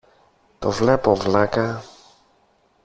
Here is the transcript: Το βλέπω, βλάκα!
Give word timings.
Το 0.59 0.71
βλέπω, 0.71 1.15
βλάκα! 1.15 1.83